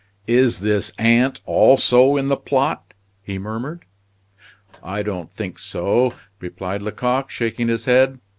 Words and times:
"Is 0.25 0.61
this 0.61 0.91
aunt 0.97 1.41
also 1.45 2.17
in 2.17 2.27
the 2.27 2.35
plot?" 2.35 2.95
he 3.21 3.37
murmured. 3.37 3.85
"I 4.81 5.03
don't 5.03 5.31
think 5.31 5.59
so," 5.59 6.15
replied 6.39 6.81
Lecoq, 6.81 7.29
shaking 7.29 7.67
his 7.67 7.85
head. 7.85 8.17